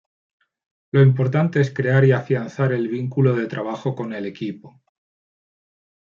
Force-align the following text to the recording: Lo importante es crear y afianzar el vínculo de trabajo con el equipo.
Lo 0.93 1.03
importante 1.03 1.61
es 1.61 1.71
crear 1.71 2.03
y 2.05 2.11
afianzar 2.11 2.73
el 2.73 2.87
vínculo 2.87 3.35
de 3.35 3.45
trabajo 3.45 3.93
con 3.93 4.13
el 4.13 4.25
equipo. 4.25 4.81